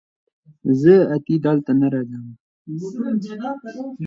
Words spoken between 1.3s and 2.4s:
دلته نه راځم